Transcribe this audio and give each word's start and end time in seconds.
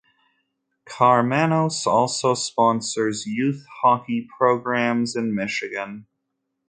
Karmanos 0.87 1.85
also 1.85 2.33
sponsors 2.33 3.27
youth 3.27 3.63
hockey 3.83 4.27
programs 4.39 5.15
in 5.15 5.35
Michigan. 5.35 6.07